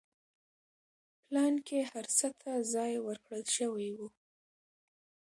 [1.25, 3.99] پلان کې هر څه ته ځای ورکړل شوی و.